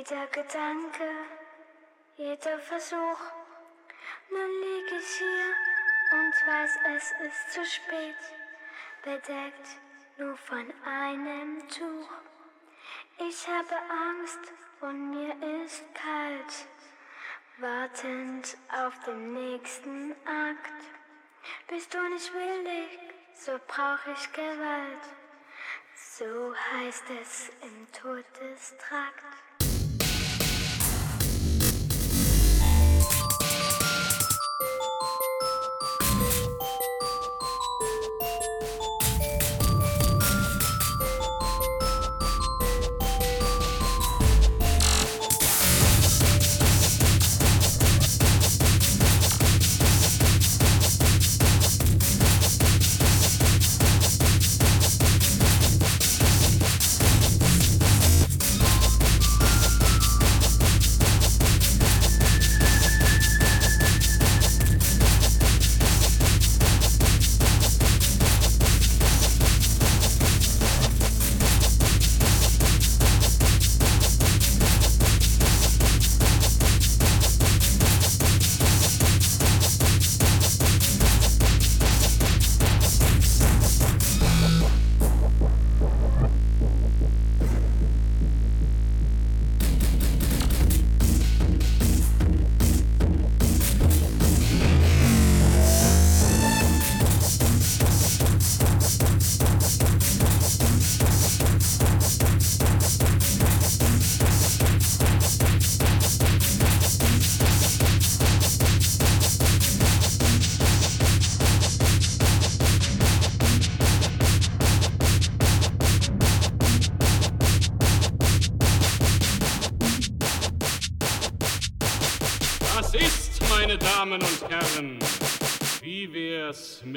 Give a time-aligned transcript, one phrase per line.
[0.00, 1.10] Jeder Gedanke,
[2.16, 3.20] jeder Versuch.
[4.30, 8.16] Nun lieg ich hier und weiß, es ist zu spät.
[9.02, 9.68] Bedeckt
[10.16, 12.08] nur von einem Tuch.
[13.18, 13.76] Ich habe
[14.08, 14.40] Angst
[14.80, 15.34] und mir
[15.64, 16.66] ist kalt,
[17.58, 20.82] wartend auf den nächsten Akt.
[21.68, 22.98] Bist du nicht willig,
[23.34, 25.04] so brauch ich Gewalt.
[25.94, 29.49] So heißt es im Todestrakt.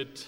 [0.03, 0.27] Mit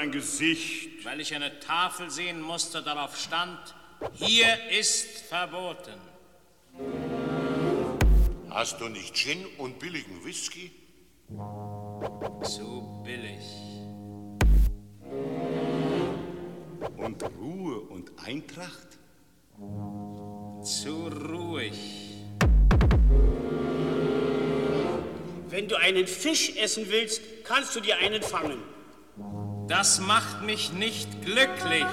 [0.00, 1.04] ein Gesicht?
[1.04, 3.58] Weil ich eine Tafel sehen musste, darauf stand,
[4.14, 5.94] hier ist verboten.
[8.48, 10.72] Hast du nicht Gin und billigen Whisky?
[12.42, 13.44] Zu billig.
[16.96, 18.98] Und Ruhe und Eintracht?
[20.62, 22.14] Zu ruhig.
[25.48, 28.62] Wenn du einen Fisch essen willst, kannst du dir einen fangen.
[29.70, 31.86] Das macht mich nicht glücklich.